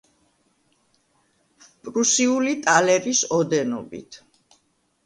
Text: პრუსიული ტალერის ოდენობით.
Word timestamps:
პრუსიული 1.89 2.55
ტალერის 2.65 3.23
ოდენობით. 3.39 4.21